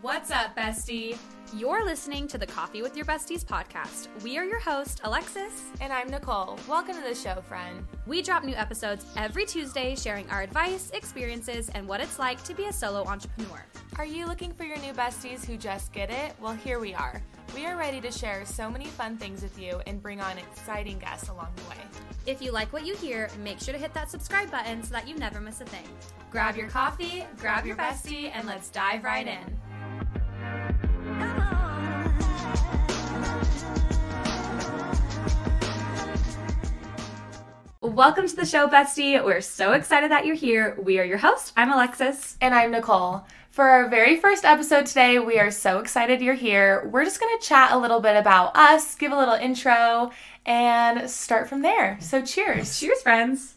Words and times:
What's 0.00 0.30
up, 0.30 0.56
bestie? 0.56 1.18
You're 1.52 1.84
listening 1.84 2.28
to 2.28 2.38
the 2.38 2.46
Coffee 2.46 2.82
with 2.82 2.96
Your 2.96 3.04
Besties 3.04 3.44
podcast. 3.44 4.06
We 4.22 4.38
are 4.38 4.44
your 4.44 4.60
host, 4.60 5.00
Alexis. 5.02 5.64
And 5.80 5.92
I'm 5.92 6.08
Nicole. 6.08 6.56
Welcome 6.68 6.94
to 6.94 7.02
the 7.02 7.16
show, 7.16 7.40
friend. 7.40 7.84
We 8.06 8.22
drop 8.22 8.44
new 8.44 8.54
episodes 8.54 9.06
every 9.16 9.44
Tuesday 9.44 9.96
sharing 9.96 10.30
our 10.30 10.42
advice, 10.42 10.92
experiences, 10.94 11.68
and 11.70 11.88
what 11.88 12.00
it's 12.00 12.16
like 12.16 12.44
to 12.44 12.54
be 12.54 12.66
a 12.66 12.72
solo 12.72 13.02
entrepreneur. 13.06 13.64
Are 13.96 14.04
you 14.04 14.26
looking 14.26 14.52
for 14.52 14.62
your 14.62 14.78
new 14.78 14.92
besties 14.92 15.44
who 15.44 15.56
just 15.56 15.92
get 15.92 16.10
it? 16.10 16.32
Well, 16.40 16.54
here 16.54 16.78
we 16.78 16.94
are. 16.94 17.20
We 17.52 17.66
are 17.66 17.76
ready 17.76 18.00
to 18.02 18.12
share 18.12 18.44
so 18.46 18.70
many 18.70 18.84
fun 18.84 19.16
things 19.16 19.42
with 19.42 19.58
you 19.58 19.80
and 19.88 20.00
bring 20.00 20.20
on 20.20 20.38
exciting 20.38 21.00
guests 21.00 21.28
along 21.28 21.48
the 21.56 21.70
way. 21.70 21.84
If 22.24 22.40
you 22.40 22.52
like 22.52 22.72
what 22.72 22.86
you 22.86 22.94
hear, 22.94 23.30
make 23.42 23.58
sure 23.58 23.74
to 23.74 23.80
hit 23.80 23.94
that 23.94 24.12
subscribe 24.12 24.48
button 24.52 24.80
so 24.84 24.92
that 24.92 25.08
you 25.08 25.16
never 25.16 25.40
miss 25.40 25.60
a 25.60 25.64
thing. 25.64 25.88
Grab 26.30 26.56
your 26.56 26.68
coffee, 26.68 27.24
grab 27.38 27.66
your 27.66 27.74
bestie, 27.74 28.30
and 28.32 28.46
let's 28.46 28.70
dive 28.70 29.02
right 29.02 29.26
in. 29.26 29.58
Welcome 37.94 38.28
to 38.28 38.36
the 38.36 38.44
show, 38.44 38.68
Bestie. 38.68 39.24
We're 39.24 39.40
so 39.40 39.72
excited 39.72 40.10
that 40.10 40.26
you're 40.26 40.36
here. 40.36 40.76
We 40.78 40.98
are 40.98 41.04
your 41.04 41.16
host. 41.16 41.54
I'm 41.56 41.72
Alexis. 41.72 42.36
And 42.38 42.54
I'm 42.54 42.70
Nicole. 42.70 43.24
For 43.50 43.64
our 43.64 43.88
very 43.88 44.18
first 44.18 44.44
episode 44.44 44.84
today, 44.84 45.18
we 45.18 45.38
are 45.38 45.50
so 45.50 45.78
excited 45.78 46.20
you're 46.20 46.34
here. 46.34 46.86
We're 46.92 47.04
just 47.04 47.18
going 47.18 47.34
to 47.38 47.44
chat 47.44 47.72
a 47.72 47.78
little 47.78 48.00
bit 48.00 48.14
about 48.14 48.54
us, 48.54 48.94
give 48.94 49.10
a 49.10 49.18
little 49.18 49.34
intro, 49.34 50.12
and 50.44 51.08
start 51.08 51.48
from 51.48 51.62
there. 51.62 51.96
So, 52.02 52.20
cheers. 52.20 52.78
Cheers, 52.78 53.00
friends. 53.00 53.54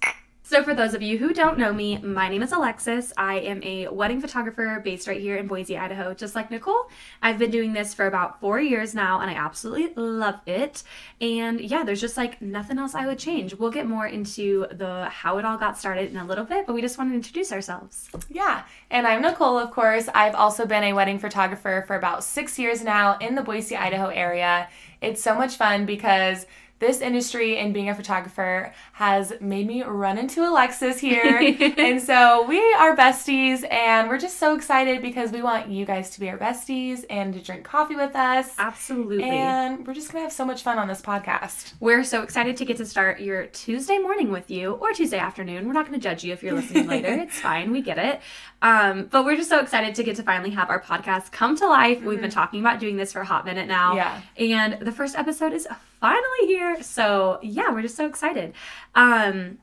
So, 0.51 0.61
for 0.63 0.73
those 0.73 0.93
of 0.93 1.01
you 1.01 1.17
who 1.17 1.33
don't 1.33 1.57
know 1.57 1.71
me, 1.71 1.97
my 1.99 2.27
name 2.27 2.43
is 2.43 2.51
Alexis. 2.51 3.13
I 3.15 3.35
am 3.35 3.63
a 3.63 3.87
wedding 3.87 4.19
photographer 4.19 4.81
based 4.83 5.07
right 5.07 5.21
here 5.21 5.37
in 5.37 5.47
Boise, 5.47 5.77
Idaho, 5.77 6.13
just 6.13 6.35
like 6.35 6.51
Nicole. 6.51 6.89
I've 7.21 7.39
been 7.39 7.51
doing 7.51 7.71
this 7.71 7.93
for 7.93 8.05
about 8.05 8.41
four 8.41 8.59
years 8.59 8.93
now, 8.93 9.21
and 9.21 9.31
I 9.31 9.35
absolutely 9.35 9.93
love 9.95 10.41
it. 10.45 10.83
And 11.21 11.61
yeah, 11.61 11.85
there's 11.85 12.01
just 12.01 12.17
like 12.17 12.41
nothing 12.41 12.79
else 12.79 12.95
I 12.95 13.07
would 13.07 13.17
change. 13.17 13.55
We'll 13.55 13.71
get 13.71 13.87
more 13.87 14.05
into 14.05 14.67
the 14.73 15.05
how 15.05 15.37
it 15.37 15.45
all 15.45 15.57
got 15.57 15.77
started 15.77 16.11
in 16.11 16.17
a 16.17 16.25
little 16.25 16.43
bit, 16.43 16.67
but 16.67 16.73
we 16.73 16.81
just 16.81 16.97
want 16.97 17.11
to 17.11 17.15
introduce 17.15 17.53
ourselves. 17.53 18.09
Yeah, 18.29 18.63
and 18.89 19.07
I'm 19.07 19.21
Nicole, 19.21 19.57
of 19.57 19.71
course. 19.71 20.09
I've 20.13 20.35
also 20.35 20.65
been 20.65 20.83
a 20.83 20.91
wedding 20.91 21.17
photographer 21.17 21.85
for 21.87 21.95
about 21.95 22.25
six 22.25 22.59
years 22.59 22.83
now 22.83 23.17
in 23.19 23.35
the 23.35 23.41
Boise, 23.41 23.77
Idaho 23.77 24.07
area. 24.07 24.67
It's 24.99 25.23
so 25.23 25.33
much 25.33 25.55
fun 25.55 25.85
because 25.85 26.45
this 26.81 26.99
industry 26.99 27.59
and 27.59 27.73
being 27.73 27.89
a 27.89 27.95
photographer 27.95 28.73
has 28.93 29.31
made 29.39 29.67
me 29.67 29.83
run 29.83 30.17
into 30.17 30.41
Alexis 30.41 30.99
here. 30.99 31.37
and 31.77 32.01
so 32.01 32.43
we 32.47 32.59
are 32.73 32.97
besties 32.97 33.71
and 33.71 34.09
we're 34.09 34.17
just 34.17 34.37
so 34.39 34.55
excited 34.55 35.01
because 35.01 35.31
we 35.31 35.43
want 35.43 35.69
you 35.69 35.85
guys 35.85 36.09
to 36.09 36.19
be 36.19 36.27
our 36.27 36.39
besties 36.39 37.05
and 37.09 37.35
to 37.35 37.39
drink 37.39 37.63
coffee 37.63 37.95
with 37.95 38.15
us. 38.15 38.49
Absolutely. 38.57 39.23
And 39.23 39.85
we're 39.85 39.93
just 39.93 40.11
going 40.11 40.21
to 40.21 40.23
have 40.23 40.33
so 40.33 40.43
much 40.43 40.63
fun 40.63 40.79
on 40.79 40.87
this 40.87 41.01
podcast. 41.01 41.73
We're 41.79 42.03
so 42.03 42.23
excited 42.23 42.57
to 42.57 42.65
get 42.65 42.77
to 42.77 42.85
start 42.85 43.21
your 43.21 43.45
Tuesday 43.45 43.99
morning 43.99 44.31
with 44.31 44.49
you 44.49 44.71
or 44.73 44.91
Tuesday 44.91 45.19
afternoon. 45.19 45.67
We're 45.67 45.73
not 45.73 45.87
going 45.87 45.99
to 45.99 46.03
judge 46.03 46.23
you 46.23 46.33
if 46.33 46.41
you're 46.41 46.53
listening 46.53 46.87
later. 46.87 47.09
It's 47.21 47.39
fine. 47.39 47.71
We 47.71 47.81
get 47.81 47.99
it. 47.99 48.21
Um, 48.63 49.05
but 49.11 49.23
we're 49.23 49.35
just 49.35 49.49
so 49.49 49.59
excited 49.59 49.93
to 49.95 50.03
get 50.03 50.15
to 50.15 50.23
finally 50.23 50.49
have 50.51 50.69
our 50.71 50.81
podcast 50.81 51.31
come 51.31 51.55
to 51.57 51.67
life. 51.67 51.99
Mm-hmm. 51.99 52.07
We've 52.07 52.21
been 52.21 52.31
talking 52.31 52.59
about 52.59 52.79
doing 52.79 52.97
this 52.97 53.13
for 53.13 53.21
a 53.21 53.25
hot 53.25 53.45
minute 53.45 53.67
now. 53.67 53.95
Yeah. 53.95 54.21
And 54.37 54.79
the 54.81 54.91
first 54.91 55.15
episode 55.15 55.53
is 55.53 55.67
finally 56.01 56.47
here. 56.47 56.83
So 56.83 57.39
yeah, 57.41 57.71
we're 57.71 57.83
just 57.83 57.95
so 57.95 58.07
excited. 58.07 58.53
Um, 58.95 59.59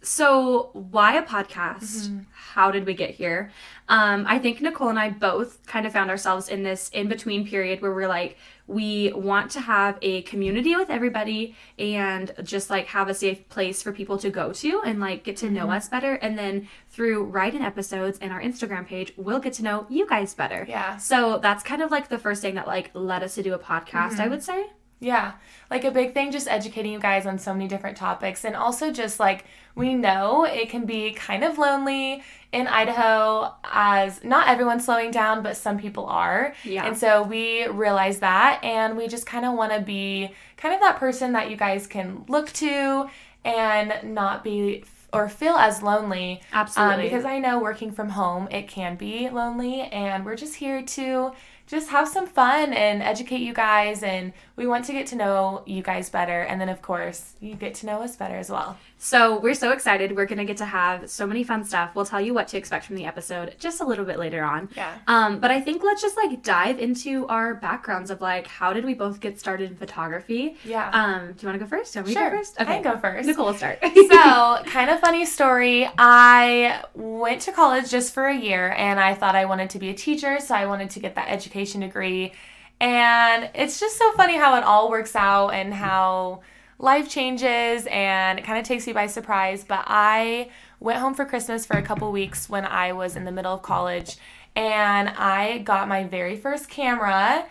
so 0.00 0.70
why 0.74 1.16
a 1.16 1.22
podcast? 1.22 2.06
Mm-hmm. 2.06 2.18
How 2.32 2.70
did 2.70 2.86
we 2.86 2.94
get 2.94 3.10
here? 3.10 3.50
Um, 3.88 4.26
I 4.28 4.38
think 4.38 4.60
Nicole 4.60 4.90
and 4.90 4.98
I 4.98 5.10
both 5.10 5.66
kind 5.66 5.86
of 5.86 5.92
found 5.92 6.08
ourselves 6.08 6.48
in 6.48 6.62
this 6.62 6.88
in 6.90 7.08
between 7.08 7.46
period 7.46 7.82
where 7.82 7.92
we're 7.92 8.06
like, 8.08 8.36
we 8.66 9.12
want 9.14 9.50
to 9.52 9.60
have 9.60 9.98
a 10.02 10.22
community 10.22 10.76
with 10.76 10.90
everybody 10.90 11.56
and 11.78 12.32
just 12.42 12.70
like 12.70 12.86
have 12.88 13.08
a 13.08 13.14
safe 13.14 13.48
place 13.48 13.82
for 13.82 13.92
people 13.92 14.18
to 14.18 14.30
go 14.30 14.52
to 14.52 14.82
and 14.84 15.00
like 15.00 15.24
get 15.24 15.36
to 15.38 15.46
mm-hmm. 15.46 15.56
know 15.56 15.70
us 15.70 15.88
better. 15.88 16.14
And 16.14 16.38
then 16.38 16.68
through 16.90 17.24
writing 17.24 17.62
episodes 17.62 18.18
and 18.20 18.30
our 18.30 18.40
Instagram 18.40 18.86
page, 18.86 19.12
we'll 19.16 19.40
get 19.40 19.54
to 19.54 19.64
know 19.64 19.86
you 19.88 20.06
guys 20.06 20.34
better. 20.34 20.64
Yeah. 20.68 20.98
So 20.98 21.38
that's 21.38 21.64
kind 21.64 21.82
of 21.82 21.90
like 21.90 22.08
the 22.08 22.18
first 22.18 22.40
thing 22.42 22.54
that 22.54 22.66
like 22.66 22.90
led 22.94 23.22
us 23.22 23.34
to 23.36 23.42
do 23.42 23.54
a 23.54 23.58
podcast, 23.58 24.12
mm-hmm. 24.12 24.22
I 24.22 24.28
would 24.28 24.42
say. 24.42 24.66
Yeah. 25.00 25.32
Like 25.70 25.84
a 25.84 25.90
big 25.90 26.14
thing, 26.14 26.32
just 26.32 26.48
educating 26.48 26.92
you 26.92 26.98
guys 26.98 27.26
on 27.26 27.38
so 27.38 27.52
many 27.52 27.68
different 27.68 27.96
topics. 27.96 28.44
And 28.44 28.56
also, 28.56 28.90
just 28.90 29.20
like 29.20 29.44
we 29.74 29.94
know 29.94 30.44
it 30.44 30.70
can 30.70 30.86
be 30.86 31.12
kind 31.12 31.44
of 31.44 31.58
lonely 31.58 32.22
in 32.50 32.66
Idaho 32.66 33.54
as 33.64 34.24
not 34.24 34.48
everyone's 34.48 34.84
slowing 34.84 35.10
down, 35.10 35.42
but 35.42 35.56
some 35.56 35.78
people 35.78 36.06
are. 36.06 36.54
Yeah. 36.64 36.86
And 36.86 36.96
so 36.96 37.22
we 37.22 37.66
realize 37.68 38.20
that. 38.20 38.60
And 38.64 38.96
we 38.96 39.06
just 39.06 39.26
kind 39.26 39.44
of 39.44 39.54
want 39.54 39.72
to 39.72 39.80
be 39.80 40.34
kind 40.56 40.74
of 40.74 40.80
that 40.80 40.96
person 40.96 41.32
that 41.32 41.50
you 41.50 41.56
guys 41.56 41.86
can 41.86 42.24
look 42.28 42.50
to 42.54 43.08
and 43.44 44.14
not 44.14 44.42
be 44.42 44.84
or 45.12 45.28
feel 45.28 45.54
as 45.54 45.82
lonely. 45.82 46.42
Absolutely. 46.52 46.94
Um, 46.94 47.00
because 47.02 47.24
I 47.24 47.38
know 47.38 47.58
working 47.58 47.92
from 47.92 48.10
home, 48.10 48.48
it 48.50 48.68
can 48.68 48.96
be 48.96 49.28
lonely. 49.30 49.82
And 49.82 50.24
we're 50.24 50.36
just 50.36 50.56
here 50.56 50.82
to 50.82 51.32
just 51.68 51.90
have 51.90 52.08
some 52.08 52.26
fun 52.26 52.72
and 52.72 53.02
educate 53.02 53.40
you 53.40 53.52
guys. 53.52 54.02
And 54.02 54.32
we 54.56 54.66
want 54.66 54.86
to 54.86 54.92
get 54.92 55.06
to 55.08 55.16
know 55.16 55.62
you 55.66 55.82
guys 55.82 56.08
better. 56.08 56.40
And 56.40 56.60
then, 56.60 56.68
of 56.68 56.82
course, 56.82 57.34
you 57.40 57.54
get 57.54 57.74
to 57.76 57.86
know 57.86 58.02
us 58.02 58.16
better 58.16 58.36
as 58.36 58.50
well. 58.50 58.76
So 58.96 59.38
we're 59.38 59.54
so 59.54 59.70
excited. 59.70 60.16
We're 60.16 60.26
going 60.26 60.38
to 60.38 60.44
get 60.44 60.56
to 60.56 60.64
have 60.64 61.08
so 61.08 61.26
many 61.26 61.44
fun 61.44 61.64
stuff. 61.64 61.94
We'll 61.94 62.06
tell 62.06 62.20
you 62.20 62.34
what 62.34 62.48
to 62.48 62.56
expect 62.56 62.86
from 62.86 62.96
the 62.96 63.04
episode 63.04 63.54
just 63.60 63.80
a 63.80 63.84
little 63.84 64.04
bit 64.04 64.18
later 64.18 64.42
on. 64.42 64.70
Yeah. 64.74 64.98
Um, 65.06 65.38
but 65.38 65.52
I 65.52 65.60
think 65.60 65.84
let's 65.84 66.02
just 66.02 66.16
like 66.16 66.42
dive 66.42 66.80
into 66.80 67.26
our 67.28 67.54
backgrounds 67.54 68.10
of 68.10 68.20
like 68.20 68.48
how 68.48 68.72
did 68.72 68.84
we 68.84 68.94
both 68.94 69.20
get 69.20 69.38
started 69.38 69.70
in 69.70 69.76
photography? 69.76 70.56
Yeah. 70.64 70.90
Um, 70.92 71.32
do 71.32 71.46
you 71.46 71.48
want 71.48 71.60
to 71.60 71.64
go 71.64 71.66
first? 71.66 71.92
Do 71.92 72.00
you 72.00 72.04
want 72.04 72.12
sure. 72.12 72.24
to 72.24 72.30
go 72.30 72.36
first? 72.38 72.60
Okay. 72.60 72.70
I 72.70 72.82
can 72.82 72.94
go 72.94 72.98
first. 72.98 73.28
Nicole 73.28 73.46
will 73.46 73.54
start. 73.54 73.78
so, 73.82 74.62
kind 74.66 74.90
of 74.90 74.98
funny 74.98 75.24
story. 75.24 75.88
I 75.96 76.82
went 76.94 77.42
to 77.42 77.52
college 77.52 77.90
just 77.90 78.12
for 78.12 78.26
a 78.26 78.36
year 78.36 78.72
and 78.72 78.98
I 78.98 79.14
thought 79.14 79.36
I 79.36 79.44
wanted 79.44 79.70
to 79.70 79.78
be 79.78 79.90
a 79.90 79.94
teacher, 79.94 80.40
so 80.40 80.56
I 80.56 80.66
wanted 80.66 80.90
to 80.90 81.00
get 81.00 81.14
that 81.14 81.28
education 81.28 81.57
degree. 81.64 82.32
And 82.80 83.50
it's 83.54 83.80
just 83.80 83.98
so 83.98 84.12
funny 84.12 84.36
how 84.36 84.56
it 84.56 84.64
all 84.64 84.90
works 84.90 85.16
out 85.16 85.48
and 85.48 85.74
how 85.74 86.42
life 86.78 87.08
changes 87.08 87.86
and 87.90 88.38
it 88.38 88.44
kind 88.44 88.58
of 88.58 88.64
takes 88.64 88.86
you 88.86 88.94
by 88.94 89.06
surprise. 89.06 89.64
But 89.64 89.84
I 89.86 90.50
went 90.80 90.98
home 91.00 91.14
for 91.14 91.24
Christmas 91.24 91.66
for 91.66 91.76
a 91.76 91.82
couple 91.82 92.10
weeks 92.12 92.48
when 92.48 92.64
I 92.64 92.92
was 92.92 93.16
in 93.16 93.24
the 93.24 93.32
middle 93.32 93.52
of 93.52 93.62
college 93.62 94.16
and 94.54 95.08
I 95.08 95.58
got 95.58 95.88
my 95.88 96.04
very 96.04 96.36
first 96.36 96.68
camera 96.68 97.46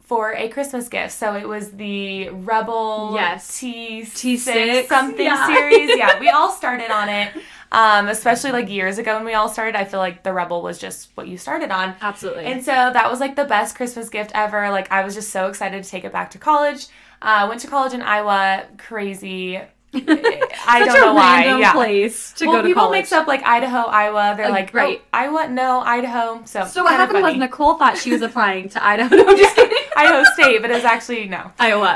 for 0.00 0.34
a 0.34 0.48
Christmas 0.48 0.88
gift. 0.88 1.12
So 1.12 1.34
it 1.36 1.48
was 1.48 1.72
the 1.72 2.28
Rebel 2.30 3.12
yes. 3.14 3.58
T 3.58 4.02
T6 4.02 4.86
something 4.86 5.24
yeah. 5.24 5.46
series. 5.46 5.90
Yeah, 5.96 6.18
we 6.18 6.28
all 6.28 6.50
started 6.50 6.90
on 6.90 7.08
it. 7.08 7.32
Um, 7.72 8.08
especially 8.08 8.52
like 8.52 8.68
years 8.68 8.98
ago 8.98 9.16
when 9.16 9.24
we 9.24 9.32
all 9.32 9.48
started, 9.48 9.74
I 9.74 9.84
feel 9.86 9.98
like 9.98 10.22
the 10.22 10.32
Rebel 10.32 10.60
was 10.60 10.78
just 10.78 11.08
what 11.14 11.26
you 11.26 11.38
started 11.38 11.70
on. 11.70 11.94
Absolutely. 12.02 12.44
And 12.44 12.62
so 12.62 12.70
that 12.70 13.10
was 13.10 13.18
like 13.18 13.34
the 13.34 13.46
best 13.46 13.76
Christmas 13.76 14.10
gift 14.10 14.30
ever. 14.34 14.70
Like 14.70 14.92
I 14.92 15.02
was 15.04 15.14
just 15.14 15.30
so 15.30 15.48
excited 15.48 15.82
to 15.82 15.88
take 15.88 16.04
it 16.04 16.12
back 16.12 16.30
to 16.32 16.38
college. 16.38 16.86
Uh, 17.22 17.46
went 17.48 17.62
to 17.62 17.68
college 17.68 17.94
in 17.94 18.02
Iowa. 18.02 18.66
Crazy. 18.76 19.58
I 19.94 20.82
don't 20.84 21.00
know 21.00 21.14
why. 21.14 21.44
Yeah. 21.58 21.72
place 21.72 22.32
to 22.34 22.46
well, 22.46 22.56
go 22.56 22.62
to 22.62 22.68
people 22.68 22.82
college. 22.84 22.98
mix 22.98 23.12
up 23.12 23.26
like 23.26 23.42
Idaho, 23.42 23.78
Iowa. 23.88 24.34
They're 24.36 24.48
like, 24.50 24.72
right. 24.72 25.00
Oh, 25.04 25.18
Iowa, 25.18 25.48
no, 25.48 25.80
Idaho. 25.80 26.42
So 26.44 26.64
so 26.66 26.82
what 26.82 26.92
happened 26.92 27.22
was 27.22 27.36
Nicole 27.36 27.74
thought 27.74 27.98
she 27.98 28.10
was 28.10 28.22
applying 28.22 28.68
to 28.70 28.84
Idaho. 28.84 29.14
No, 29.16 29.28
I'm 29.28 29.36
just 29.36 29.54
kidding. 29.54 29.78
Idaho 29.96 30.24
State, 30.34 30.62
but 30.62 30.70
it 30.70 30.74
was 30.74 30.84
actually 30.84 31.26
no 31.26 31.52
Iowa. 31.58 31.94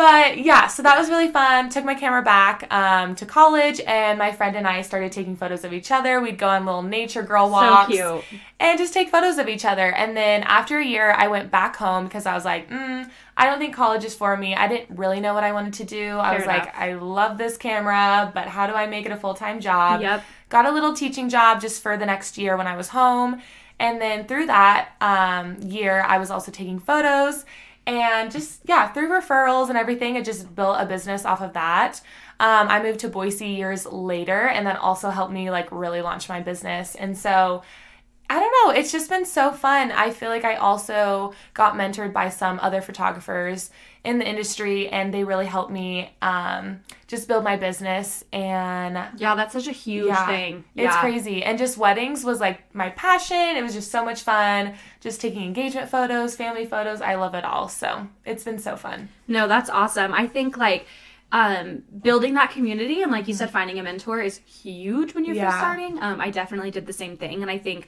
But 0.00 0.38
yeah, 0.38 0.66
so 0.66 0.82
that 0.82 0.98
was 0.98 1.10
really 1.10 1.28
fun. 1.28 1.68
Took 1.68 1.84
my 1.84 1.94
camera 1.94 2.22
back 2.22 2.66
um, 2.72 3.14
to 3.16 3.26
college, 3.26 3.82
and 3.86 4.18
my 4.18 4.32
friend 4.32 4.56
and 4.56 4.66
I 4.66 4.80
started 4.80 5.12
taking 5.12 5.36
photos 5.36 5.62
of 5.62 5.74
each 5.74 5.90
other. 5.90 6.22
We'd 6.22 6.38
go 6.38 6.48
on 6.48 6.64
little 6.64 6.82
nature 6.82 7.22
girl 7.22 7.50
walks, 7.50 7.94
so 7.94 8.24
and 8.58 8.78
just 8.78 8.94
take 8.94 9.10
photos 9.10 9.36
of 9.36 9.46
each 9.46 9.66
other. 9.66 9.92
And 9.92 10.16
then 10.16 10.42
after 10.44 10.78
a 10.78 10.84
year, 10.84 11.10
I 11.10 11.28
went 11.28 11.50
back 11.50 11.76
home 11.76 12.04
because 12.04 12.24
I 12.24 12.32
was 12.32 12.46
like, 12.46 12.70
mm, 12.70 13.10
I 13.36 13.44
don't 13.44 13.58
think 13.58 13.74
college 13.74 14.02
is 14.02 14.14
for 14.14 14.38
me. 14.38 14.54
I 14.54 14.68
didn't 14.68 14.96
really 14.96 15.20
know 15.20 15.34
what 15.34 15.44
I 15.44 15.52
wanted 15.52 15.74
to 15.74 15.84
do. 15.84 16.16
I 16.16 16.34
was 16.34 16.44
enough. 16.44 16.64
like, 16.64 16.74
I 16.78 16.94
love 16.94 17.36
this 17.36 17.58
camera, 17.58 18.30
but 18.32 18.46
how 18.46 18.66
do 18.66 18.72
I 18.72 18.86
make 18.86 19.04
it 19.04 19.12
a 19.12 19.18
full 19.18 19.34
time 19.34 19.60
job? 19.60 20.00
Yep. 20.00 20.24
Got 20.48 20.64
a 20.64 20.72
little 20.72 20.94
teaching 20.94 21.28
job 21.28 21.60
just 21.60 21.82
for 21.82 21.98
the 21.98 22.06
next 22.06 22.38
year 22.38 22.56
when 22.56 22.66
I 22.66 22.74
was 22.74 22.88
home. 22.88 23.42
And 23.78 24.00
then 24.00 24.26
through 24.26 24.46
that 24.46 24.92
um, 25.02 25.60
year, 25.60 26.02
I 26.06 26.16
was 26.16 26.30
also 26.30 26.50
taking 26.50 26.78
photos 26.78 27.44
and 27.90 28.30
just, 28.30 28.60
yeah, 28.64 28.88
through 28.92 29.08
referrals 29.08 29.68
and 29.68 29.76
everything, 29.76 30.16
it 30.16 30.24
just 30.24 30.54
built 30.54 30.76
a 30.78 30.86
business 30.86 31.24
off 31.24 31.40
of 31.40 31.52
that. 31.54 32.00
Um, 32.38 32.68
I 32.68 32.82
moved 32.82 33.00
to 33.00 33.08
Boise 33.08 33.48
years 33.48 33.84
later, 33.84 34.48
and 34.48 34.66
that 34.66 34.78
also 34.78 35.10
helped 35.10 35.32
me 35.32 35.50
like 35.50 35.68
really 35.72 36.00
launch 36.00 36.28
my 36.28 36.40
business. 36.40 36.94
And 36.94 37.18
so 37.18 37.62
I 38.30 38.38
don't 38.38 38.54
know. 38.68 38.78
It's 38.80 38.92
just 38.92 39.10
been 39.10 39.26
so 39.26 39.50
fun. 39.50 39.90
I 39.90 40.10
feel 40.12 40.28
like 40.28 40.44
I 40.44 40.54
also 40.54 41.34
got 41.52 41.74
mentored 41.74 42.12
by 42.12 42.28
some 42.28 42.60
other 42.62 42.80
photographers 42.80 43.70
in 44.04 44.18
the 44.18 44.26
industry, 44.26 44.88
and 44.88 45.12
they 45.12 45.24
really 45.24 45.46
helped 45.46 45.72
me 45.72 46.10
um, 46.22 46.80
just 47.08 47.26
build 47.26 47.42
my 47.42 47.56
business. 47.56 48.24
And 48.32 48.94
Yeah, 49.18 49.34
that's 49.34 49.52
such 49.52 49.66
a 49.66 49.72
huge 49.72 50.06
yeah, 50.06 50.26
thing. 50.26 50.64
it's 50.76 50.94
Yeah. 50.94 51.00
crazy. 51.00 51.42
And 51.42 51.58
just 51.58 51.76
weddings 51.76 52.24
was 52.24 52.38
like 52.40 52.72
my 52.72 52.90
passion. 52.90 53.56
It 53.56 53.62
was 53.62 53.74
just 53.74 53.90
so 53.90 54.04
much 54.04 54.22
fun. 54.22 54.74
Just 55.00 55.20
taking 55.20 55.42
engagement 55.42 55.90
photos, 55.90 56.36
family 56.36 56.64
photos. 56.66 57.00
I 57.02 57.16
love 57.16 57.34
it 57.34 57.44
all. 57.44 57.68
So 57.68 58.06
it's 58.24 58.44
been 58.44 58.60
so 58.60 58.76
fun. 58.76 59.08
No, 59.26 59.48
that's 59.48 59.68
awesome. 59.68 60.14
I 60.14 60.28
think 60.28 60.56
like 60.56 60.86
um, 61.32 61.82
building 62.02 62.34
that 62.34 62.52
community 62.52 63.02
and 63.02 63.10
like 63.10 63.26
you 63.28 63.34
said, 63.34 63.50
finding 63.50 63.78
a 63.80 63.82
mentor 63.82 64.20
is 64.20 64.38
huge 64.38 65.14
when 65.16 65.24
you're 65.24 65.34
Yeah. 65.34 65.46
first 65.50 65.58
starting. 65.58 65.98
Um, 66.00 66.20
I 66.20 66.30
definitely 66.30 66.70
did 66.70 66.86
the 66.86 66.92
same 66.92 67.16
thing, 67.16 67.42
and 67.42 67.50
I 67.50 67.58
think 67.58 67.86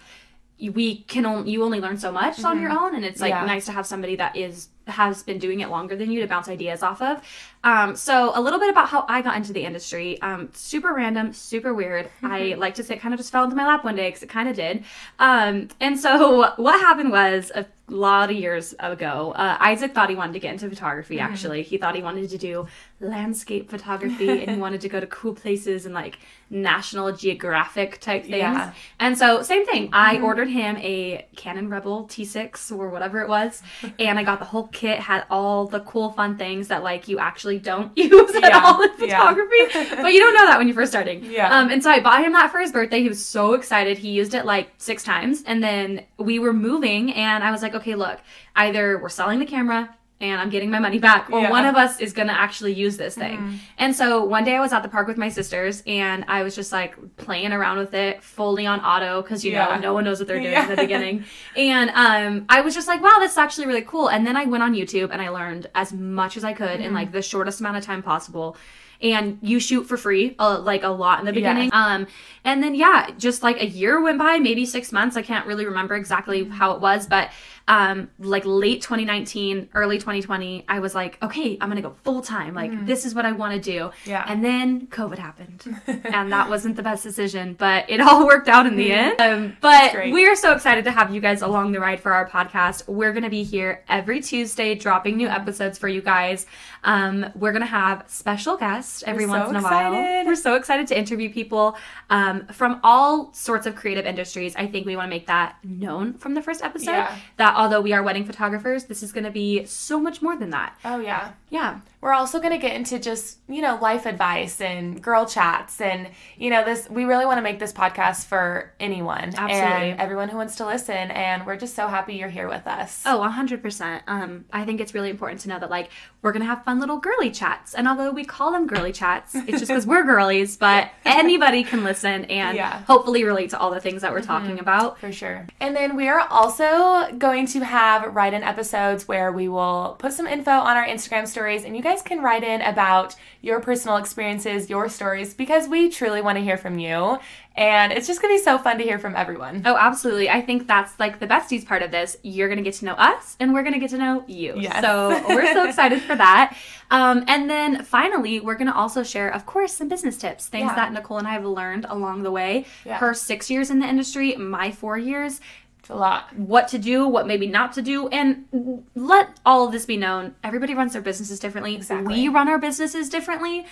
we 0.61 0.99
can 1.05 1.27
only 1.27 1.51
you 1.53 1.63
only 1.65 1.81
learn 1.81 1.97
so 1.99 2.13
much 2.13 2.43
on 2.45 2.61
your 2.61 2.71
own, 2.71 2.95
and 2.95 3.05
it's 3.05 3.21
like 3.21 3.33
Mm-hmm. 3.33 3.47
Yeah. 3.47 3.53
nice 3.55 3.67
to 3.67 3.73
have 3.73 3.87
somebody 3.87 4.17
that 4.17 4.37
is 4.37 4.69
has 4.87 5.23
been 5.23 5.39
doing 5.39 5.61
it 5.61 5.69
longer 5.69 5.97
than 5.97 6.11
you 6.11 6.21
to 6.21 6.27
bounce 6.27 6.49
ideas 6.49 6.83
off 6.83 7.01
of. 7.01 7.23
Um, 7.65 7.95
so 7.95 8.33
a 8.35 8.41
little 8.41 8.59
bit 8.59 8.71
about 8.71 8.89
how 8.89 9.05
I 9.09 9.23
got 9.23 9.37
into 9.37 9.53
the 9.53 9.65
industry. 9.65 10.21
Um, 10.21 10.51
super 10.53 10.93
random, 10.93 11.33
super 11.33 11.73
weird. 11.73 12.11
I 12.23 12.55
like 12.59 12.75
to 12.77 12.83
say 12.83 12.95
it 12.95 13.01
kind 13.01 13.15
of 13.15 13.19
just 13.19 13.31
fell 13.31 13.45
into 13.45 13.57
my 13.57 13.67
lap 13.67 13.85
one 13.85 13.95
day 13.95 14.09
because 14.09 14.23
it 14.23 14.29
kind 14.29 14.49
of 14.49 14.57
did. 14.57 14.85
Um, 15.19 15.69
and 15.81 15.99
so 15.99 16.53
what 16.57 16.81
happened 16.81 17.13
was 17.13 17.53
a 17.55 17.67
lot 17.89 18.31
of 18.31 18.37
years 18.37 18.75
ago, 18.81 19.33
uh, 19.37 19.57
Isaac 19.61 19.95
thought 19.95 20.09
he 20.09 20.17
wanted 20.17 20.33
to 20.33 20.39
get 20.41 20.53
into 20.53 20.69
photography. 20.69 21.17
Mm-hmm. 21.17 21.33
Actually, 21.33 21.63
he 21.63 21.79
thought 21.79 21.95
he 21.95 22.03
wanted 22.03 22.29
to 22.31 22.39
do 22.39 22.67
landscape 23.01 23.71
photography 23.71 24.29
and 24.29 24.51
he 24.51 24.57
wanted 24.57 24.81
to 24.81 24.89
go 24.89 24.99
to 24.99 25.07
cool 25.07 25.35
places 25.35 25.87
and 25.87 25.95
like 25.95 26.19
National 26.51 27.13
Geographic 27.13 28.01
type 28.01 28.23
things. 28.23 28.37
Yeah. 28.37 28.61
Mm-hmm. 28.61 28.79
And 29.01 29.19
so 29.19 29.43
same 29.43 29.67
thing. 29.67 29.91
I 29.93 30.21
ordered 30.21 30.49
him 30.49 30.77
a 30.79 31.27
Canon 31.37 31.69
Rebel 31.69 32.07
T6 32.07 32.77
or 32.77 32.89
whatever 32.89 33.21
it 33.21 33.29
was, 33.29 33.63
and 33.99 34.19
I 34.19 34.23
got 34.23 34.39
the 34.39 34.45
whole 34.47 34.69
kit. 34.73 34.99
Had 34.99 35.25
all 35.31 35.67
the 35.67 35.81
cool 35.81 36.11
fun 36.13 36.37
things 36.37 36.69
that 36.69 36.83
like 36.83 37.07
you 37.09 37.19
actually 37.19 37.59
don't 37.59 37.97
use 37.99 38.35
at 38.35 38.43
Yeah. 38.43 38.61
all 38.65 38.83
in 38.83 38.91
Yeah. 38.99 39.19
photography, 39.35 39.97
but 40.03 40.13
you 40.13 40.21
don't 40.21 40.35
know 40.35 40.47
that 40.47 40.59
when 40.59 40.67
you're 40.67 40.75
first 40.75 40.93
starting. 40.93 41.25
Yeah. 41.25 41.57
Um, 41.57 41.71
and 41.71 41.83
so 41.83 41.91
I 41.91 42.01
bought 42.01 42.25
him 42.25 42.33
that 42.33 42.51
for 42.51 42.59
his 42.59 42.73
birthday. 42.73 43.03
He 43.03 43.09
was 43.09 43.25
so 43.25 43.55
excited. 43.55 43.99
He 43.99 44.11
used 44.11 44.35
it 44.35 44.45
like 44.45 44.71
six 44.79 45.05
times, 45.05 45.43
and 45.47 45.63
then 45.63 46.05
we 46.19 46.39
were 46.39 46.53
moving, 46.53 47.13
and 47.15 47.45
I 47.45 47.51
was 47.51 47.63
like, 47.63 47.75
okay, 47.75 47.95
look, 47.95 48.19
either 48.57 48.99
we're 48.99 49.09
selling 49.09 49.39
the 49.39 49.47
camera. 49.47 49.95
And 50.23 50.41
I'm 50.41 50.51
getting 50.51 50.71
my 50.71 50.79
money 50.79 51.01
back, 51.01 51.29
or 51.33 51.41
Yeah. 51.43 51.51
one 51.51 51.67
of 51.67 51.75
us 51.75 51.99
is 51.99 52.13
gonna 52.13 52.33
actually 52.33 52.73
use 52.73 52.97
this 52.97 53.17
thing. 53.17 53.59
And 53.77 53.95
so 53.95 54.23
one 54.25 54.45
day 54.45 54.55
I 54.55 54.61
was 54.61 54.73
at 54.73 54.85
the 54.85 54.89
park 54.89 55.09
with 55.09 55.19
my 55.19 55.29
sisters, 55.29 55.83
and 55.85 56.25
I 56.29 56.45
was 56.45 56.55
just 56.55 56.71
like 56.71 56.95
playing 57.17 57.53
around 57.53 57.79
with 57.79 57.93
it, 57.93 58.23
fully 58.23 58.65
on 58.65 58.79
auto, 58.81 59.21
because 59.21 59.45
you 59.45 59.51
Yeah. 59.51 59.75
know 59.75 59.79
no 59.79 59.93
one 59.95 60.05
knows 60.05 60.21
what 60.21 60.29
they're 60.29 60.39
doing 60.39 60.53
Yeah. 60.53 60.63
in 60.63 60.71
the 60.71 60.77
beginning. 60.89 61.25
And 61.57 61.91
um, 61.91 62.45
I 62.49 62.61
was 62.61 62.73
just 62.73 62.87
like, 62.87 63.03
wow, 63.03 63.17
that's 63.19 63.37
actually 63.37 63.67
really 63.67 63.83
cool. 63.83 64.07
And 64.09 64.25
then 64.25 64.37
I 64.37 64.45
went 64.45 64.63
on 64.63 64.75
YouTube 64.75 65.11
and 65.13 65.21
I 65.21 65.29
learned 65.29 65.67
as 65.75 65.93
much 65.93 66.37
as 66.37 66.45
I 66.45 66.53
could 66.53 66.81
in 66.81 66.95
like 66.95 67.11
the 67.11 67.21
shortest 67.23 67.59
amount 67.59 67.77
of 67.79 67.85
time 67.85 68.01
possible. 68.03 68.57
And 69.01 69.39
you 69.43 69.59
shoot 69.59 69.89
for 69.89 69.97
free, 69.97 70.37
uh, 70.39 70.61
like 70.61 70.85
a 70.85 70.89
lot 70.89 71.19
in 71.19 71.25
the 71.27 71.33
Yeah. 71.33 71.35
beginning. 71.53 71.71
Um, 71.73 72.07
and 72.45 72.63
then 72.63 72.77
yeah, 72.77 73.09
just 73.19 73.43
like 73.43 73.61
a 73.61 73.67
year 73.67 74.01
went 74.01 74.21
by, 74.21 74.39
maybe 74.39 74.65
six 74.65 74.93
months. 74.93 75.17
I 75.17 75.23
can't 75.23 75.45
really 75.47 75.67
remember 75.67 75.97
exactly 75.97 76.45
how 76.49 76.71
it 76.71 76.81
was, 76.81 77.09
but 77.09 77.31
um, 77.69 78.11
like 78.19 78.43
late 78.45 78.83
2019, 78.83 79.69
early 79.75 79.99
2020, 79.99 80.65
I 80.69 80.81
was 80.81 80.95
like, 80.95 81.23
okay, 81.23 81.57
I'm 81.61 81.69
gonna 81.69 81.83
go 81.83 81.95
full 82.03 82.21
time. 82.23 82.55
Like 82.55 82.87
this 82.87 83.05
is 83.05 83.15
what 83.15 83.25
I 83.25 83.33
want 83.33 83.55
to 83.55 83.61
do. 83.61 83.91
Yeah. 84.05 84.25
And 84.27 84.45
then 84.45 84.87
COVID 84.89 85.19
happened, 85.19 85.65
and 85.87 86.33
that 86.33 86.49
wasn't 86.49 86.77
the 86.77 86.83
best 86.83 87.03
decision, 87.03 87.55
but 87.55 87.89
it 87.89 88.01
all 88.01 88.27
worked 88.33 88.49
out 88.49 88.67
in 88.67 88.77
the 88.77 88.93
end. 88.93 89.21
Um, 89.21 89.57
but 89.61 89.95
we 90.11 90.27
are 90.27 90.37
so 90.37 90.53
excited 90.53 90.85
to 90.85 90.91
have 90.91 91.15
you 91.15 91.21
guys 91.21 91.43
along 91.43 91.73
the 91.73 91.81
ride 91.81 92.01
for 92.01 92.13
our 92.13 92.29
podcast. 92.29 92.89
We're 92.89 93.13
gonna 93.13 93.31
be 93.31 93.45
here 93.45 93.85
every 93.89 94.21
Tuesday, 94.21 94.75
dropping 94.75 95.17
new 95.17 95.29
episodes 95.29 95.79
for 95.79 95.89
you 95.89 96.03
guys. 96.03 96.47
Um, 96.85 97.27
we're 97.35 97.53
gonna 97.53 97.67
have 97.67 98.05
special 98.09 98.57
guests 98.57 99.05
every 99.07 99.27
We're 99.27 99.33
once 99.33 99.45
so 99.45 99.51
in 99.51 99.57
a 99.57 99.63
while. 99.63 100.25
We're 100.27 100.35
so 100.35 100.57
excited 100.57 100.87
to 100.89 100.99
interview 100.99 101.33
people 101.33 101.77
um, 102.11 102.47
from 102.49 102.81
all 102.83 103.33
sorts 103.33 103.67
of 103.67 103.77
creative 103.77 104.07
industries. 104.07 104.57
I 104.57 104.67
think 104.67 104.87
we 104.87 104.97
want 104.97 105.07
to 105.07 105.11
make 105.11 105.27
that 105.29 105.57
known 105.63 106.15
from 106.15 106.35
the 106.35 106.43
first 106.43 106.63
episode. 106.63 106.93
Yeah. 106.93 107.17
That 107.37 107.52
although 107.57 107.81
we 107.81 107.93
are 107.93 108.03
wedding 108.03 108.25
photographers, 108.25 108.85
this 108.85 109.03
is 109.03 109.13
going 109.13 109.25
to 109.25 109.31
be 109.31 109.65
so 109.65 110.01
much 110.01 110.23
more 110.23 110.37
than 110.37 110.51
that. 110.51 110.79
Oh, 110.85 110.99
yeah. 111.01 111.33
Yeah. 111.51 111.81
We're 112.01 112.15
also 112.15 112.39
going 112.41 112.53
to 112.53 112.59
get 112.59 112.75
into 112.75 112.99
just, 112.99 113.39
you 113.49 113.63
know, 113.63 113.79
life 113.81 114.07
advice 114.07 114.61
and 114.61 115.01
girl 115.01 115.25
chats. 115.27 115.81
And, 115.81 116.09
you 116.37 116.51
know, 116.51 116.65
this, 116.65 116.89
we 116.91 117.05
really 117.05 117.25
want 117.27 117.39
to 117.39 117.43
make 117.43 117.59
this 117.61 117.73
podcast 117.73 118.27
for 118.27 118.73
anyone 118.81 119.33
Absolutely. 119.37 119.91
and 119.91 120.01
everyone 120.01 120.29
who 120.29 120.37
wants 120.37 120.57
to 120.57 120.67
listen. 120.67 120.97
And 121.13 121.47
we're 121.47 121.57
just 121.57 121.77
so 121.77 121.87
happy 121.89 122.15
you're 122.15 122.29
here 122.29 122.49
with 122.49 122.67
us. 122.67 123.03
Oh, 123.07 123.21
100%. 123.21 124.01
Um, 124.09 124.47
I 124.53 124.65
think 124.65 124.81
it's 124.81 124.95
really 124.95 125.11
important 125.11 125.41
to 125.43 125.49
know 125.49 125.59
that, 125.61 125.71
like, 125.71 125.91
we're 126.23 126.33
going 126.33 126.41
to 126.43 126.47
have 126.47 126.65
fun 126.65 126.81
little 126.81 126.99
girly 126.99 127.31
chats. 127.31 127.75
And 127.75 127.87
although 127.87 128.11
we 128.11 128.25
call 128.25 128.51
them 128.53 128.67
girly 128.67 128.93
chats, 128.93 129.35
it's 129.35 129.51
just 129.61 129.69
because 129.69 129.87
we're 129.87 130.05
girlies, 130.05 130.57
but 130.57 130.91
anybody 131.05 131.63
can 131.63 131.85
listen 131.85 132.25
and 132.27 132.57
Yeah. 132.57 132.73
Mm-hmm. 132.73 132.85
hopefully 132.85 133.25
relate 133.25 133.51
to 133.51 133.59
all 133.59 133.71
the 133.71 133.81
things 133.81 134.03
that 134.03 134.13
we're 134.13 134.23
talking 134.23 134.59
about. 134.59 134.99
For 134.99 135.13
sure. 135.13 135.47
And 135.61 135.77
then 135.77 135.95
we 135.97 136.09
are 136.09 136.21
also 136.31 137.13
going 137.19 137.42
to 137.49 137.65
have 137.65 138.15
write 138.15 138.35
in 138.35 138.43
episodes 138.43 139.07
where 139.07 139.33
we 139.33 139.49
will 139.49 139.97
put 139.99 140.13
some 140.13 140.27
info 140.27 140.51
on 140.51 140.77
our 140.77 140.87
Instagram 140.87 141.27
stories 141.27 141.65
and 141.65 141.77
you 141.77 141.83
guys 141.83 142.03
can 142.03 142.23
write 142.23 142.45
in 142.45 142.61
about 142.63 143.15
your 143.41 143.61
personal 143.61 143.97
experiences, 143.97 144.71
your 144.71 144.89
stories, 144.89 145.35
because 145.35 145.69
we 145.69 145.91
truly 145.91 146.21
want 146.23 146.39
to 146.39 146.45
hear 146.45 146.57
from 146.57 146.79
you. 146.79 147.19
And 147.55 147.93
it's 147.93 148.07
just 148.07 148.23
going 148.23 148.35
to 148.35 148.41
be 148.41 148.43
so 148.45 148.57
fun 148.57 148.79
to 148.79 148.85
hear 148.85 148.99
from 148.99 149.15
everyone. 149.15 149.63
Oh, 149.67 149.77
absolutely. 149.77 150.31
I 150.31 150.41
think 150.41 150.67
that's 150.67 150.99
like 150.99 151.19
the 151.21 151.27
besties 151.27 151.67
part 151.67 151.83
of 151.83 151.91
this. 151.91 152.17
You're 152.23 152.49
going 152.49 152.57
to 152.59 152.63
get 152.65 152.75
to 152.75 152.87
know 152.87 152.95
us 152.95 153.37
and 153.41 153.53
we're 153.53 153.63
going 153.63 153.75
to 153.75 153.79
get 153.81 153.91
to 153.91 153.99
know 153.99 154.25
you. 154.27 154.55
Yes. 154.57 154.81
So 154.83 155.09
we're 155.29 155.53
so 155.53 155.67
excited 155.69 156.01
for 156.03 156.17
that. 156.17 156.57
Um, 156.91 157.25
and 157.27 157.51
then 157.51 157.85
finally, 157.85 158.41
we're 158.41 158.55
going 158.55 158.69
to 158.71 158.75
also 158.77 159.03
share, 159.03 159.29
of 159.29 159.45
course, 159.45 159.75
some 159.75 159.89
business 159.89 160.17
tips, 160.17 160.47
things 160.47 160.69
Yeah. 160.71 160.75
that 160.77 160.93
Nicole 160.93 161.19
and 161.19 161.29
I 161.29 161.33
have 161.33 161.45
learned 161.45 161.85
along 161.89 162.23
the 162.23 162.31
way. 162.31 162.65
Yeah. 162.87 162.99
Her 162.99 163.13
six 163.13 163.51
years 163.51 163.71
in 163.71 163.81
the 163.81 163.87
industry, 163.87 164.35
my 164.37 164.71
four 164.71 164.97
years, 164.97 165.41
It's 165.83 165.91
a 165.91 165.97
lot. 165.97 166.33
what 166.39 166.69
to 166.69 166.79
do, 166.79 167.09
what 167.09 167.27
maybe 167.27 167.49
not 167.49 167.73
to 167.73 167.83
do, 167.83 168.07
and 168.09 168.85
let 168.95 169.41
all 169.45 169.67
of 169.67 169.73
this 169.73 169.85
be 169.85 169.97
known. 169.97 170.37
Everybody 170.45 170.75
runs 170.75 170.93
their 170.93 171.03
businesses 171.03 171.41
differently. 171.41 171.75
Exactly. 171.75 172.15
We 172.15 172.29
run 172.29 172.49
our 172.49 172.59
businesses 172.59 173.09
differently. 173.09 173.67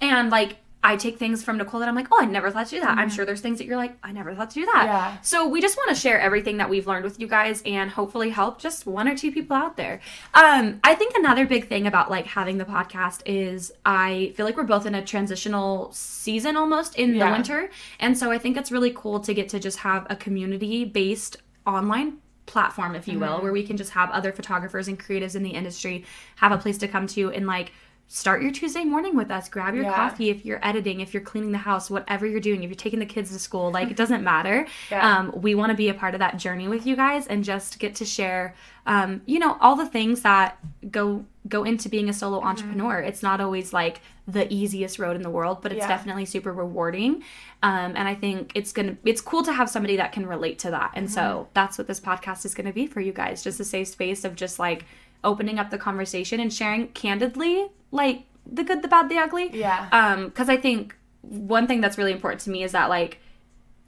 And 0.00 0.30
like, 0.30 0.58
I 0.84 0.94
take 0.94 1.18
things 1.18 1.42
from 1.42 1.58
Nicole 1.58 1.80
that 1.80 1.88
I'm 1.88 1.96
like, 1.96 2.06
oh, 2.12 2.22
I 2.22 2.26
never 2.26 2.48
thought 2.48 2.66
to 2.66 2.76
do 2.76 2.80
that. 2.80 2.96
I'm 2.96 3.10
sure 3.10 3.24
there's 3.24 3.40
things 3.40 3.58
that 3.58 3.66
you're 3.66 3.76
like, 3.76 3.96
I 4.04 4.12
never 4.12 4.36
thought 4.36 4.50
to 4.50 4.60
do 4.60 4.66
that. 4.66 4.86
Mm-hmm. 4.86 4.86
Yeah. 4.86 5.20
So 5.20 5.48
we 5.48 5.60
just 5.60 5.76
want 5.76 5.88
to 5.88 5.96
share 5.96 6.20
everything 6.20 6.58
that 6.58 6.70
we've 6.70 6.86
learned 6.86 7.02
with 7.02 7.18
you 7.18 7.26
guys 7.26 7.60
and 7.66 7.90
hopefully 7.90 8.30
help 8.30 8.60
just 8.60 8.86
one 8.86 9.08
or 9.08 9.16
two 9.16 9.32
people 9.32 9.56
out 9.56 9.76
there. 9.76 9.98
Um, 10.32 10.78
I 10.84 10.94
think 10.94 11.16
another 11.16 11.44
big 11.44 11.66
thing 11.66 11.88
about 11.88 12.08
like 12.08 12.26
having 12.26 12.58
the 12.58 12.64
podcast 12.64 13.22
is 13.26 13.72
I 13.84 14.32
feel 14.36 14.46
like 14.46 14.56
we're 14.56 14.62
both 14.62 14.86
in 14.86 14.94
a 14.94 15.04
transitional 15.04 15.90
season 15.92 16.56
almost 16.56 16.94
in 16.94 17.18
the 17.18 17.26
winter. 17.26 17.68
And 17.98 18.16
so 18.16 18.30
I 18.30 18.38
think 18.38 18.56
it's 18.56 18.70
really 18.70 18.92
cool 18.94 19.18
to 19.18 19.34
get 19.34 19.48
to 19.48 19.58
just 19.58 19.78
have 19.78 20.06
a 20.08 20.14
community 20.14 20.84
based 20.84 21.38
online 21.66 22.18
platform, 22.46 22.94
if 22.94 23.08
you 23.08 23.18
will, 23.18 23.26
mm-hmm. 23.28 23.42
where 23.42 23.52
we 23.52 23.66
can 23.66 23.76
just 23.76 23.90
have 23.90 24.10
other 24.10 24.32
photographers 24.32 24.88
and 24.88 24.98
creatives 24.98 25.34
in 25.34 25.42
the 25.42 25.50
industry 25.50 26.04
have 26.36 26.52
a 26.52 26.58
place 26.58 26.78
to 26.78 26.88
come 26.88 27.06
to 27.08 27.30
and 27.32 27.46
like 27.46 27.72
start 28.08 28.40
your 28.40 28.52
Tuesday 28.52 28.84
morning 28.84 29.16
with 29.16 29.30
us. 29.32 29.48
Grab 29.48 29.74
your 29.74 29.84
Yeah. 29.84 29.94
coffee 29.96 30.30
if 30.30 30.44
you're 30.44 30.60
editing, 30.64 31.00
if 31.00 31.12
you're 31.12 31.22
cleaning 31.22 31.50
the 31.50 31.58
house, 31.58 31.90
whatever 31.90 32.24
you're 32.24 32.38
doing, 32.40 32.62
if 32.62 32.68
you're 32.70 32.76
taking 32.76 33.00
the 33.00 33.06
kids 33.06 33.32
to 33.32 33.38
school, 33.38 33.72
like 33.72 33.90
it 33.90 33.96
doesn't 33.96 34.22
matter. 34.22 34.66
Yeah. 34.90 35.18
Um, 35.18 35.32
we 35.34 35.54
want 35.56 35.70
to 35.70 35.76
be 35.76 35.88
a 35.88 35.94
part 35.94 36.14
of 36.14 36.20
that 36.20 36.36
journey 36.36 36.68
with 36.68 36.86
you 36.86 36.94
guys 36.94 37.26
and 37.26 37.42
just 37.42 37.80
get 37.80 37.96
to 37.96 38.04
share, 38.04 38.54
um, 38.86 39.22
you 39.26 39.40
know, 39.40 39.56
all 39.60 39.74
the 39.74 39.86
things 39.86 40.22
that 40.22 40.58
go 40.90 41.24
go 41.48 41.62
into 41.64 41.88
being 41.88 42.08
a 42.08 42.12
solo 42.12 42.38
Mm-hmm. 42.38 42.48
entrepreneur. 42.48 42.98
It's 43.00 43.22
not 43.22 43.40
always 43.40 43.72
like 43.72 44.00
the 44.28 44.52
easiest 44.52 44.98
road 44.98 45.14
in 45.16 45.22
the 45.22 45.30
world, 45.30 45.58
but 45.62 45.70
it's 45.72 45.80
Yeah. 45.80 45.88
definitely 45.88 46.24
super 46.26 46.52
rewarding. 46.52 47.22
Um, 47.62 47.92
and 47.96 48.06
I 48.08 48.14
think 48.14 48.52
it's 48.54 48.72
gonna 48.72 48.96
it's 49.04 49.20
cool 49.20 49.42
to 49.44 49.52
have 49.52 49.68
somebody 49.68 49.96
that 49.96 50.12
can 50.12 50.26
relate 50.26 50.58
to 50.60 50.70
that. 50.70 50.92
And 50.94 51.06
Mm-hmm. 51.06 51.14
so 51.14 51.48
that's 51.54 51.76
what 51.78 51.86
this 51.88 51.98
podcast 52.00 52.44
is 52.44 52.54
gonna 52.54 52.72
be 52.72 52.86
for 52.86 53.00
you 53.00 53.12
guys, 53.12 53.42
just 53.42 53.58
a 53.58 53.64
safe 53.64 53.88
space 53.88 54.24
of 54.24 54.36
just 54.36 54.58
like 54.60 54.84
opening 55.24 55.58
up 55.58 55.70
the 55.70 55.78
conversation 55.78 56.38
and 56.40 56.52
sharing 56.52 56.88
candidly, 56.88 57.68
like 57.96 58.24
the 58.50 58.62
good, 58.62 58.82
the 58.82 58.88
bad, 58.88 59.08
the 59.08 59.18
ugly. 59.18 59.50
Yeah. 59.52 59.88
Um, 59.92 60.26
because 60.26 60.48
I 60.48 60.56
think 60.56 60.96
one 61.22 61.66
thing 61.66 61.80
that's 61.80 61.98
really 61.98 62.12
important 62.12 62.42
to 62.42 62.50
me 62.50 62.62
is 62.62 62.72
that 62.72 62.88
like 62.88 63.18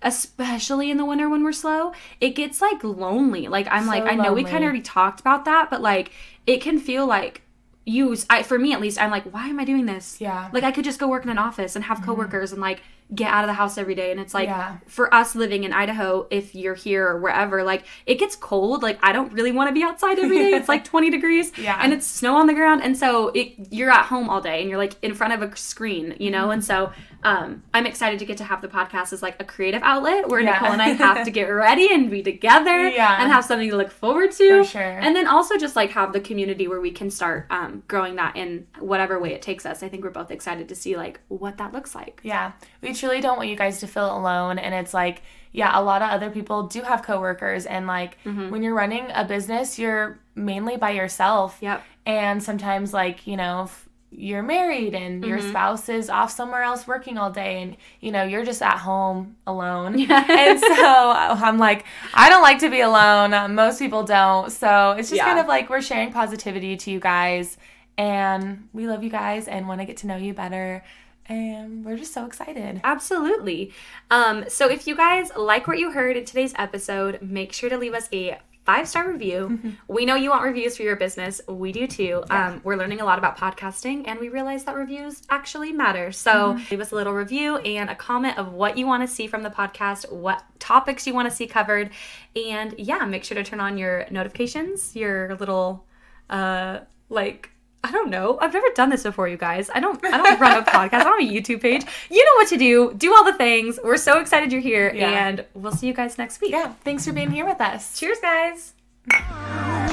especially 0.03 0.91
in 0.91 0.97
the 0.97 1.05
winter 1.05 1.29
when 1.29 1.43
we're 1.43 1.53
slow, 1.53 1.93
it 2.21 2.31
gets 2.31 2.61
like 2.61 2.83
lonely. 2.85 3.49
Like 3.49 3.67
I'm 3.71 3.87
like 3.87 4.05
I 4.05 4.15
know 4.15 4.33
we 4.33 4.45
kind 4.45 4.59
of 4.59 4.63
already 4.65 4.81
talked 4.81 5.21
about 5.21 5.45
that, 5.45 5.71
but 5.71 5.81
like 5.81 6.13
it 6.47 6.61
can 6.61 6.79
feel 6.79 7.07
like 7.07 7.43
you 7.89 8.17
I 8.29 8.43
for 8.43 8.59
me 8.59 8.73
at 8.73 8.81
least 8.81 9.01
I'm 9.01 9.11
like 9.11 9.25
why 9.33 9.47
am 9.49 9.59
I 9.59 9.65
doing 9.65 9.87
this? 9.87 10.21
Yeah. 10.21 10.51
Like 10.53 10.65
I 10.65 10.71
could 10.73 10.85
just 10.85 11.01
go 11.01 11.09
work 11.09 11.25
in 11.25 11.31
an 11.31 11.39
office 11.39 11.75
and 11.77 11.85
have 11.87 12.03
coworkers 12.03 12.53
and 12.53 12.61
like 12.61 12.83
get 13.15 13.33
out 13.33 13.43
of 13.43 13.49
the 13.49 13.55
house 13.55 13.79
every 13.79 13.95
day. 13.95 14.11
And 14.11 14.21
it's 14.21 14.35
like 14.35 14.49
Yeah. 14.49 14.77
for 14.87 15.13
us 15.15 15.35
living 15.35 15.65
in 15.65 15.73
Idaho, 15.73 16.27
if 16.31 16.55
you're 16.55 16.75
here 16.75 17.09
or 17.09 17.19
wherever, 17.19 17.63
like 17.63 17.85
it 18.05 18.17
gets 18.19 18.37
cold. 18.37 18.83
Like 18.83 18.99
I 19.03 19.13
don't 19.13 19.33
really 19.33 19.51
want 19.53 19.69
to 19.71 19.73
be 19.75 19.83
outside 19.83 20.19
every 20.19 20.37
day. 20.37 20.51
It's 20.51 20.69
like 20.69 20.85
20 20.93 21.09
degrees 21.09 21.51
Yeah. 21.57 21.79
and 21.83 21.95
it's 21.95 22.07
snow 22.07 22.37
on 22.37 22.47
the 22.47 22.53
ground. 22.55 22.83
And 22.83 22.97
so 22.99 23.29
it, 23.29 23.55
you're 23.73 23.91
at 23.91 24.05
home 24.07 24.29
all 24.29 24.43
day 24.43 24.61
and 24.61 24.69
you're 24.69 24.79
like 24.79 24.95
in 25.03 25.15
front 25.15 25.33
of 25.33 25.41
a 25.43 25.57
screen, 25.57 26.15
you 26.21 26.31
know? 26.31 26.51
And 26.51 26.63
so 26.63 26.93
um, 27.25 27.63
I'm 27.73 27.87
excited 27.87 28.19
to 28.21 28.27
get 28.27 28.37
to 28.39 28.45
have 28.45 28.61
the 28.61 28.69
podcast 28.69 29.13
as 29.15 29.23
like 29.23 29.41
a 29.41 29.45
creative 29.45 29.83
outlet 29.83 30.29
where 30.29 30.41
Yeah. 30.41 30.53
Nicole 30.53 30.73
and 30.73 30.83
I 30.83 30.89
have 30.91 31.25
to 31.25 31.31
get 31.41 31.45
ready 31.49 31.89
and 31.91 32.11
be 32.11 32.23
together 32.23 32.89
Yeah. 32.91 33.17
and 33.23 33.33
have 33.33 33.45
something 33.47 33.71
to 33.71 33.77
look 33.77 33.91
forward 33.91 34.33
to. 34.33 34.59
For 34.63 34.65
sure. 34.65 34.83
And 34.83 35.17
then 35.17 35.27
also 35.27 35.57
just 35.57 35.77
like 35.77 35.91
have 35.93 36.13
the 36.13 36.21
community 36.21 36.69
where 36.69 36.81
we 36.81 36.91
can 36.91 37.11
start 37.11 37.47
um, 37.49 37.78
growing 37.87 38.17
that 38.17 38.37
in 38.37 38.67
whatever 38.79 39.19
way 39.19 39.33
it 39.35 39.43
takes 39.43 39.65
us. 39.65 39.83
I 39.83 39.89
think 39.89 40.03
we're 40.05 40.11
both 40.11 40.31
excited 40.31 40.69
to 40.69 40.75
see 40.75 40.97
like 40.97 41.21
what 41.29 41.59
that 41.59 41.73
looks 41.73 41.95
like. 41.95 42.21
Yeah, 42.25 42.53
we 42.83 42.93
truly 42.95 43.21
don't 43.21 43.37
want 43.37 43.49
you 43.49 43.57
guys 43.57 43.81
to 43.81 43.87
feel 43.87 44.17
alone. 44.17 44.59
And 44.59 44.75
it's 44.75 44.93
like, 44.95 45.23
yeah, 45.53 45.79
a 45.79 45.83
lot 45.83 46.03
of 46.03 46.11
other 46.11 46.31
people 46.31 46.65
do 46.65 46.83
have 46.83 47.03
coworkers. 47.03 47.67
And 47.67 47.87
like, 47.87 48.19
Mm-hmm. 48.25 48.51
when 48.51 48.63
you're 48.63 48.75
running 48.75 49.07
a 49.15 49.25
business, 49.25 49.79
you're 49.79 50.19
mainly 50.35 50.77
by 50.77 50.91
yourself. 50.91 51.59
Yep. 51.61 51.83
And 52.07 52.43
sometimes, 52.43 52.93
like, 52.93 53.27
you 53.27 53.37
know, 53.37 53.63
if 53.65 53.88
you're 54.11 54.43
married 54.43 54.95
and 54.95 55.25
your 55.25 55.39
Mm-hmm. 55.39 55.51
spouse 55.51 55.89
is 55.89 56.09
off 56.09 56.31
somewhere 56.31 56.63
else 56.63 56.87
working 56.87 57.19
all 57.19 57.31
day 57.31 57.63
and, 57.63 57.77
you 58.01 58.11
know, 58.11 58.25
you're 58.25 58.45
just 58.45 58.63
at 58.63 58.79
home 58.79 59.37
alone. 59.47 59.95
and 60.11 60.59
so 60.61 61.13
I'm 61.15 61.59
like, 61.59 61.85
I 62.15 62.31
don't 62.31 62.43
like 62.43 62.59
to 62.61 62.71
be 62.71 62.81
alone. 62.81 63.35
Uh, 63.35 63.49
Most 63.49 63.79
people 63.79 64.05
don't. 64.05 64.51
So 64.51 64.93
it's 64.93 65.11
just 65.11 65.19
Yeah. 65.19 65.27
kind 65.27 65.39
of 65.39 65.47
like 65.47 65.69
we're 65.69 65.83
sharing 65.83 66.11
positivity 66.13 66.77
to 66.79 66.91
you 66.91 67.01
guys. 67.01 67.59
And 67.99 68.69
we 68.73 68.87
love 68.89 69.03
you 69.03 69.11
guys 69.11 69.49
and 69.49 69.69
want 69.69 69.81
to 69.81 69.85
get 69.85 69.99
to 69.99 70.07
know 70.07 70.17
you 70.17 70.33
better. 70.33 70.85
And 71.27 71.85
we're 71.85 71.97
just 71.99 72.15
so 72.15 72.25
excited. 72.25 72.81
Absolutely. 72.85 73.73
Um, 74.11 74.45
so 74.49 74.71
if 74.71 74.87
you 74.87 74.97
guys 74.97 75.31
like 75.37 75.67
what 75.67 75.79
you 75.79 75.91
heard 75.93 76.17
in 76.17 76.25
today's 76.25 76.55
episode, 76.57 77.21
make 77.21 77.53
sure 77.53 77.69
to 77.69 77.77
leave 77.77 77.93
us 77.93 78.09
a 78.13 78.39
five 78.69 78.87
star 78.87 79.11
review. 79.11 79.59
we 79.89 80.05
know 80.05 80.15
you 80.15 80.29
want 80.29 80.45
reviews 80.45 80.77
for 80.77 80.83
your 80.83 80.95
business. 80.95 81.41
We 81.49 81.73
do 81.73 81.87
too. 81.87 82.23
Um, 82.29 82.61
we're 82.65 82.77
learning 82.77 83.01
a 83.01 83.05
lot 83.07 83.19
about 83.19 83.39
podcasting 83.39 84.07
and 84.07 84.21
we 84.21 84.29
realize 84.29 84.65
that 84.65 84.75
reviews 84.75 85.23
actually 85.31 85.73
matter. 85.73 86.13
So 86.13 86.59
leave 86.71 86.79
us 86.79 86.93
a 86.93 86.95
little 86.95 87.15
review 87.15 87.57
and 87.57 87.89
a 87.89 87.95
comment 87.95 88.37
of 88.37 88.53
what 88.53 88.77
you 88.77 88.87
want 88.87 89.03
to 89.03 89.07
see 89.09 89.27
from 89.27 89.43
the 89.43 89.49
podcast, 89.49 90.13
what 90.13 90.45
topics 90.59 91.07
you 91.07 91.15
want 91.15 91.31
to 91.31 91.35
see 91.35 91.47
covered. 91.47 91.89
And 92.37 92.75
yeah, 92.77 93.07
make 93.07 93.25
sure 93.25 93.37
to 93.37 93.43
turn 93.43 93.59
on 93.59 93.79
your 93.79 94.05
notifications, 94.11 94.95
your 94.95 95.35
little 95.37 95.87
uh 96.29 96.81
like 97.09 97.49
I 97.85 97.93
don't 97.93 98.11
know. 98.11 98.39
I've 98.41 98.53
never 98.53 98.67
done 98.75 98.91
this 98.91 99.05
before, 99.05 99.29
you 99.29 99.37
guys. 99.37 99.71
I 99.75 99.81
don't. 99.81 100.05
I 100.05 100.17
don't 100.17 100.41
run 100.41 100.57
a 100.61 100.63
podcast. 100.65 100.95
I 100.95 101.05
don't 101.05 101.21
have 101.21 101.31
a 101.31 101.33
YouTube 101.33 101.61
page. 101.63 101.85
You 102.11 102.25
know 102.25 102.33
what 102.35 102.49
to 102.49 102.57
do. 102.57 102.93
Do 102.95 103.15
all 103.15 103.25
the 103.25 103.35
things. 103.35 103.79
We're 103.83 103.97
so 103.97 104.19
excited 104.19 104.51
you're 104.53 104.61
here, 104.61 104.93
Yeah. 104.95 105.29
and 105.29 105.45
we'll 105.55 105.73
see 105.73 105.87
you 105.87 105.95
guys 105.95 106.19
next 106.19 106.41
week. 106.41 106.51
Yeah, 106.51 106.73
thanks 106.85 107.07
for 107.07 107.13
being 107.13 107.31
here 107.31 107.47
with 107.47 107.61
us. 107.61 107.99
Cheers, 107.99 108.19
guys. 108.21 109.88